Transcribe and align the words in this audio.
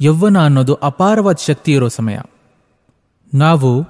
ಯೌವನ 0.00 0.44
ಅನ್ನೋದು 0.44 0.74
ಅಪಾರವಾದ 0.74 1.36
ಶಕ್ತಿ 1.36 1.72
ಇರೋ 1.72 1.88
ಸಮಯ. 1.88 2.18
ನಾವು 3.34 3.84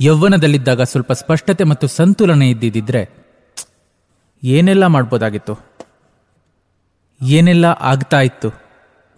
ಯೌವ್ವನದಲ್ಲಿದ್ದಾಗ 0.00 0.82
ಸ್ವಲ್ಪ 0.82 1.12
ಸ್ಪಷ್ಟತೆ 1.12 1.64
ಮತ್ತು 1.64 1.86
ಸಂತುಲನ 1.86 2.42
ಇದ್ದಿದ್ದರೆ 2.42 3.10
ಏನೆಲ್ಲ 4.44 4.86
ಮಾಡ್ಬೋದಾಗಿತ್ತು? 4.86 5.74
ಏನೆಲ್ಲ 7.22 7.64
ಆಗ್ತಾ 7.64 8.20
ಇತ್ತು 8.20 8.48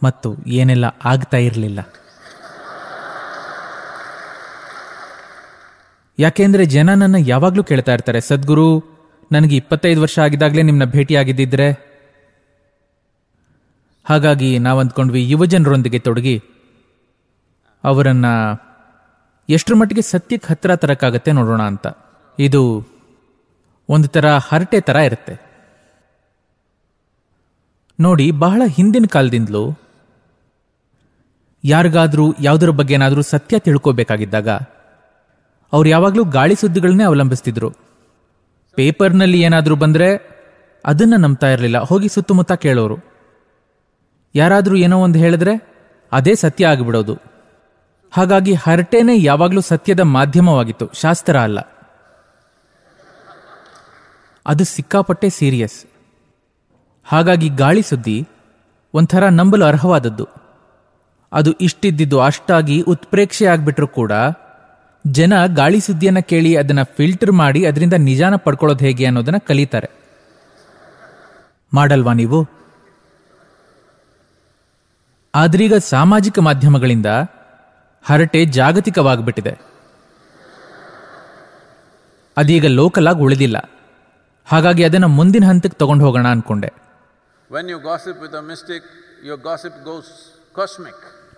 ಮತ್ತು 0.02 0.36
ಏನೆಲ್ಲ 0.46 0.84
ಆಗ್ತಾ 1.04 1.36
ಇರಲಿಲ್ಲ? 1.36 1.80
ಯಾಕೆಂದರೆ 6.18 6.64
ಜನ 6.64 6.94
ನನ್ನ 6.94 7.16
ಯಾವಾಗಲೂ 7.18 7.64
ಕೇಳ್ತಾ 7.64 7.92
ಇರ್ತಾರೆ, 7.92 8.20
ಸದ್ಗುರು, 8.20 8.96
ನನಗೆ 9.32 9.56
ಇಪ್ಪತ್ತೈದು 9.56 10.02
ವರ್ಷ 10.02 10.18
ಆಗಿದ್ದಾಗಲೇ 10.18 10.62
ನಿಮ್ಮನ್ನ 10.62 10.90
ಭೇಟಿಯಾಗಿದ್ದಿದ್ರೆ 10.90 11.95
ಹಾಗಾಗಿ 14.08 14.58
ನಾವು 14.58 14.80
ಅಂದ್ಕೊಂಡ್ವಿ 14.80 15.30
ಯುವಜನರೊಂದಿಗೆ 15.30 15.98
ತೊಡಗಿ 15.98 16.42
ಅವರನ್ನ 17.84 18.24
ಎಷ್ಟರ 19.48 19.74
ಮಟ್ಟಿಗೆ 19.74 20.02
ಸತ್ಯಕ್ಕೆ 20.02 20.48
ಹತ್ತಿರ 20.48 20.76
ತರಕ್ಕಾಗತ್ತೆ 20.76 21.32
ನೋಡೋಣ 21.32 21.62
ಅಂತ. 21.62 21.86
ಇದು 22.38 22.86
ಒಂದು 23.88 24.08
ಥರ 24.08 24.32
ಹರಟೆ 24.32 24.80
ಥರ 24.80 24.96
ಇರುತ್ತೆ. 24.96 25.46
ನೋಡಿ, 28.00 28.30
ಬಹಳ 28.30 28.62
ಹಿಂದಿನ 28.66 29.04
ಕಾಲದಿಂದಲೂ 29.08 29.78
ಯಾರಿಗಾದರೂ, 31.64 32.34
ಯಾವುದರ 32.40 32.68
ಬಗ್ಗೆ 32.68 32.94
ಏನಾದರೂ 32.94 33.22
ಸತ್ಯ 33.22 33.58
ತಿಳ್ಕೋಬೇಕಾಗಿದ್ದಾಗ 33.58 34.48
ಅವ್ರು 35.72 35.88
ಯಾವಾಗಲೂ 35.88 36.24
ಗಾಳಿ 36.24 36.54
ಸುದ್ದಿಗಳನ್ನೇ 36.54 37.04
ಅವಲಂಬಿಸ್ತಿದ್ರು. 37.04 37.72
ಪೇಪರ್ನಲ್ಲಿ 38.74 39.40
ಏನಾದರೂ 39.40 39.76
ಬಂದರೆ 39.76 40.36
ಅದನ್ನು 40.84 41.16
ನಂಬ್ತಾ 41.16 41.50
ಇರಲಿಲ್ಲ. 41.50 41.78
ಹೋಗಿ 41.78 42.08
ಸುತ್ತಮುತ್ತ 42.08 42.52
ಕೇಳೋರು. 42.52 43.15
ಯಾರಾದರೂ 44.36 44.76
ಏನೋ 44.76 44.96
ಒಂದು 45.00 45.18
ಹೇಳಿದ್ರೆ 45.18 45.54
ಅದೇ 46.12 46.34
ಸತ್ಯ 46.34 46.66
ಆಗಿಬಿಡೋದು. 46.66 47.14
ಹಾಗಾಗಿ 48.12 48.54
ಹರಟೆನೇ 48.54 49.14
ಯಾವಾಗಲೂ 49.22 49.60
ಸತ್ಯದ 49.60 50.00
ಮಾಧ್ಯಮವಾಗಿತ್ತು, 50.00 50.86
ಶಾಸ್ತ್ರ 50.94 51.36
ಅಲ್ಲ. 51.40 51.60
ಅದು 54.46 54.64
ಸಿಕ್ಕಾಪಟ್ಟೆ 54.64 55.28
ಸೀರಿಯಸ್. 55.30 55.78
ಹಾಗಾಗಿ 57.04 57.48
ಗಾಳಿ 57.48 57.82
ಸುದ್ದಿ 57.82 58.28
ಒಂಥರ 58.94 59.24
ನಂಬಲು 59.28 59.64
ಅರ್ಹವಾದದ್ದು. 59.64 60.26
ಅದು 61.32 61.52
ಇಷ್ಟಿದ್ದಿದ್ದು 61.52 62.20
ಅಷ್ಟಾಗಿ 62.20 62.80
ಉತ್ಪ್ರೇಕ್ಷೆ 62.80 63.46
ಆಗ್ಬಿಟ್ರೂ 63.46 63.86
ಕೂಡ 63.86 64.12
ಜನ 65.06 65.32
ಗಾಳಿ 65.54 65.80
ಸುದ್ದಿಯನ್ನ 65.80 66.18
ಕೇಳಿ 66.18 66.56
ಅದನ್ನು 66.56 66.84
ಫಿಲ್ಟರ್ 66.96 67.32
ಮಾಡಿ 67.32 67.66
ಅದರಿಂದ 67.66 67.92
ನಿಜಾನ 67.92 68.36
ಪಡ್ಕೊಳ್ಳೋದು 68.36 68.84
ಹೇಗೆ 68.84 69.06
ಅನ್ನೋದನ್ನು 69.06 69.46
ಕಲಿತಾರೆ. 69.46 69.90
ಮಾಡಲ್ವಾ 71.74 72.12
ನೀವು? 72.12 72.38
ಆದ್ರೀಗ 75.36 75.74
ಸಾಮಾಜಿಕ 75.74 76.38
ಮಾಧ್ಯಮಗಳಿಂದ 76.38 77.06
ಹರಟೆ 78.04 78.44
ಜಾಗತಿಕವಾಗಿಬಿಟ್ಟಿದೆ. 78.44 79.58
ಅದೀಗ 82.36 82.64
ಲೋಕಲ್ 82.66 83.08
ಆಗಿ 83.08 83.18
ಉಳಿದಿಲ್ಲ. 83.18 83.70
ಹಾಗಾಗಿ 84.46 84.84
ಅದನ್ನು 84.84 85.08
ಮುಂದಿನ 85.08 85.44
ಹಂತಕ್ಕೆ 85.44 85.78
ತಗೊಂಡು 85.78 86.04
ಹೋಗೋಣ 86.04 86.28
ಅನ್ಕೊಂಡೆ. 86.28 86.72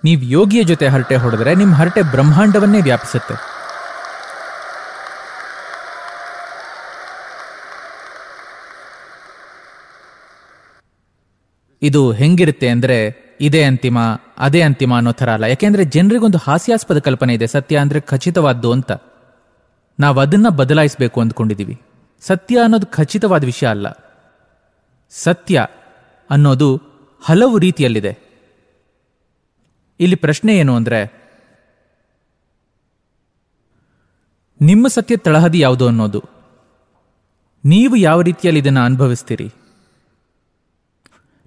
ನೀವು 0.04 0.22
ಯೋಗಿಯ 0.22 0.62
ಜೊತೆ 0.62 0.88
ಹರಟೆ 0.88 1.16
ಹೊಡೆದ್ರೆ 1.16 1.54
ನಿಮ್ಮ 1.54 1.74
ಹರಟೆ 1.74 2.02
ಬ್ರಹ್ಮಾಂಡವನ್ನೇ 2.02 2.80
ವ್ಯಾಪಿಸುತ್ತೆ. 2.80 3.34
ಇದು 11.82 12.12
ಹೆಂಗಿರುತ್ತೆ 12.12 12.68
ಅಂದ್ರೆ 12.68 13.27
ಇದೇ 13.40 13.64
ಅಂತಿಮ, 13.64 13.98
ಅದೇ 14.38 14.62
ಅಂತಿಮ 14.62 14.96
ಅನ್ನೋ 14.96 15.12
ಥರ 15.12 15.32
ಅಲ್ಲ. 15.32 15.44
ಯಾಕೆಂದ್ರೆ 15.44 15.84
ಜನರಿಗೊಂದು 15.84 16.38
ಹಾಸ್ಯಾಸ್ಪದ 16.38 16.98
ಕಲ್ಪನೆ 16.98 17.34
ಇದೆ. 17.34 17.46
ಸತ್ಯ 17.46 17.76
ಅಂದ್ರೆ 17.76 18.00
ಖಚಿತವಾದ್ದು 18.00 18.72
ಅಂತ. 18.72 18.92
ನಾವು 20.00 20.20
ಅದನ್ನ 20.20 20.48
ಬದಲಾಯಿಸಬೇಕು 20.48 21.20
ಅಂದ್ಕೊಂಡಿದ್ದೀವಿ 21.20 21.82
ಸತ್ಯ 22.20 22.58
ಅನ್ನೋದು 22.60 22.86
ಖಚಿತವಾದ 22.86 23.44
ವಿಷಯ 23.44 23.66
ಅಲ್ಲ. 23.66 23.86
ಸತ್ಯ 25.10 25.66
ಅನ್ನೋದು 26.30 26.82
ಹಲವು 27.22 27.58
ರೀತಿಯಲ್ಲಿದೆ. 27.58 28.18
ಇಲ್ಲಿ 30.00 30.16
ಪ್ರಶ್ನೆ 30.16 30.58
ಏನು 30.58 30.76
ಅಂದ್ರೆ, 30.76 31.18
ನಿಮ್ಮ 34.60 34.88
ಸತ್ಯ 34.88 35.16
ತಳಹದಿ 35.16 35.60
ಯಾವುದು 35.60 35.86
ಅನ್ನೋದು? 35.86 36.24
ನೀವು 37.64 37.96
ಯಾವ 37.96 38.20
ರೀತಿಯಲ್ಲಿ 38.20 38.60
ಇದನ್ನ 38.60 38.84
ಅನುಭವಿಸ್ತೀರಿ? 38.84 39.52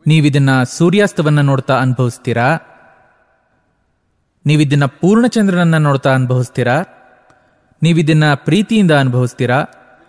ನೀವಿದನ್ನ 0.08 0.64
ಸೂರ್ಯಾಸ್ತವನ್ನ 0.64 1.42
ನೋಡ್ತಾ 1.42 1.78
ಅನುಭವಿಸ್ತೀರಾ? 1.80 2.58
ನೀವಿದನ್ನ 4.46 4.86
ಪೂರ್ಣಚಂದ್ರನನ್ನ 4.86 5.78
ನೋಡ್ತಾ 5.78 6.14
ಅನುಭವಿಸ್ತೀರಾ? 6.14 6.84
ನೀವಿದನ್ನ 7.84 8.34
ಪ್ರೀತಿಯಿಂದ 8.34 8.92
ಅನುಭವಿಸ್ತೀರಾ? 8.92 9.62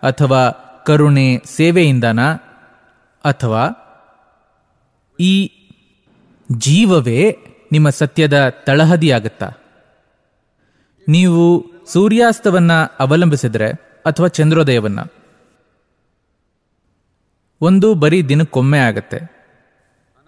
ಅಥವಾ 0.03 0.49
ಕರುಣೆ 0.85 1.41
ಸೇವೆಯಿಂದನ? 1.45 2.33
ಅಥವಾ 3.23 3.69
ಈ 5.19 5.51
ಜೀವವೇ 6.57 7.37
ನಿಮ್ಮ 7.71 7.89
ಸತ್ಯದ 7.89 8.49
ತಳಹದಿಯಾಗತ್ತಾ? 8.49 9.51
ನೀವು 11.07 11.65
ಸೂರ್ಯಾಸ್ತವನ್ನ 11.87 12.71
ಅವಲಂಬಿಸಿದ್ರೆ 12.99 13.69
ಅಥವಾ 14.05 14.27
ಚಂದ್ರೋದಯವನ್ನ? 14.27 14.99
ಒಂದು 17.61 17.93
ಬರೀ 17.93 18.23
ದಿನಕ್ಕೊಮ್ಮೆ 18.23 18.79
ಆಗತ್ತೆ. 18.79 19.42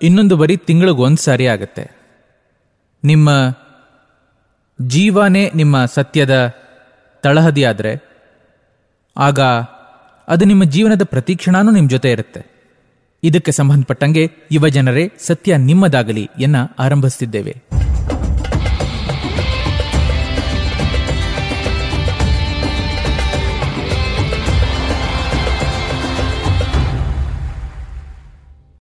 ಇನ್ನೊಂದು 0.01 0.38
ಬರೀ 0.38 0.57
ತಿಂಗಳಿಗೊಂದು 0.57 1.17
ಸಾರಿ 1.17 1.47
ಆಗುತ್ತೆ. 1.47 1.91
ನಿಮ್ಮ 3.03 3.29
ಜೀವನೇ 4.88 5.51
ನಿಮ್ಮ 5.56 5.85
ಸತ್ಯದ 5.85 6.53
ತಳಹದಿಯಾದರೆ 7.23 8.16
ಆಗ 9.17 9.39
ಅದು 10.28 10.45
ನಿಮ್ಮ 10.45 10.63
ಜೀವನದ 10.63 11.03
ಪ್ರತೀಕ್ಷಣಾನು 11.03 11.72
ನಿಮ್ಮ 11.72 11.89
ಜೊತೆ 11.89 12.11
ಇರುತ್ತೆ. 12.11 12.55
ಇದಕ್ಕೆ 13.23 13.51
ಸಂಬಂಧಪಟ್ಟಂಗೆ 13.51 14.31
ಯುವ 14.51 14.67
ಜನರೇ 14.67 15.11
ಸತ್ಯ 15.19 15.57
ನಿಮ್ಮದಾಗಲಿ 15.57 16.29
ಎನ್ನ 16.39 16.55
ಆರಂಭಿಸುತ್ತಿದ್ದೇವೆ 16.79 17.63